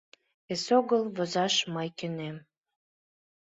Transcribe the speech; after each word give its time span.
Эсогыл 0.53 1.03
возаш 1.15 1.55
мый 1.73 1.87
кӧнем. 1.97 2.37